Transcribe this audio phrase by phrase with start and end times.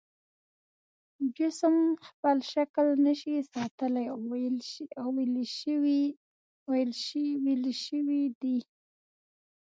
[1.37, 1.75] جسم
[2.07, 5.11] خپل شکل نشي ساتلی او
[6.69, 8.57] ویلې شوی دی.